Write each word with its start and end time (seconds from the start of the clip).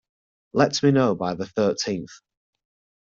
Let 0.53 0.81
me 0.81 0.89
know 0.89 1.13
by 1.13 1.35
the 1.35 1.45
thirteenth. 1.45 2.09